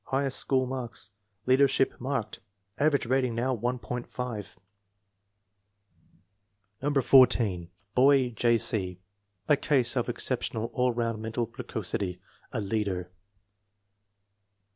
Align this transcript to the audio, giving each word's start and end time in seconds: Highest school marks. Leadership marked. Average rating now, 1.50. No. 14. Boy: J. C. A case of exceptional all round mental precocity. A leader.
Highest 0.05 0.39
school 0.39 0.65
marks. 0.65 1.11
Leadership 1.45 1.93
marked. 2.01 2.39
Average 2.79 3.05
rating 3.05 3.35
now, 3.35 3.55
1.50. 3.55 4.55
No. 6.81 6.91
14. 6.99 7.69
Boy: 7.93 8.31
J. 8.31 8.57
C. 8.57 8.99
A 9.47 9.55
case 9.55 9.95
of 9.95 10.09
exceptional 10.09 10.71
all 10.73 10.91
round 10.91 11.21
mental 11.21 11.45
precocity. 11.45 12.19
A 12.51 12.59
leader. 12.59 13.11